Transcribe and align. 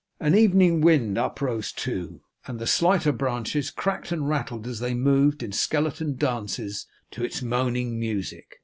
An 0.19 0.33
evening 0.33 0.81
wind 0.81 1.19
uprose 1.19 1.71
too, 1.71 2.21
and 2.47 2.57
the 2.57 2.65
slighter 2.65 3.11
branches 3.11 3.69
cracked 3.69 4.11
and 4.11 4.27
rattled 4.27 4.65
as 4.65 4.79
they 4.79 4.95
moved, 4.95 5.43
in 5.43 5.51
skeleton 5.51 6.15
dances, 6.15 6.87
to 7.11 7.23
its 7.23 7.43
moaning 7.43 7.99
music. 7.99 8.55